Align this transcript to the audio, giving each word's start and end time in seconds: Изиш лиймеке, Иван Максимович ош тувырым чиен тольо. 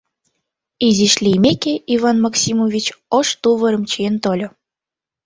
Изиш 0.87 1.13
лиймеке, 1.23 1.73
Иван 1.95 2.17
Максимович 2.25 2.85
ош 3.17 3.27
тувырым 3.41 3.83
чиен 3.89 4.15
тольо. 4.23 4.49